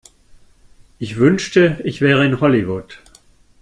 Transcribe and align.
Ich 0.97 1.17
wünschte, 1.17 1.79
ich 1.83 2.01
wäre 2.01 2.25
in 2.25 2.39
Hollywood. 2.41 3.01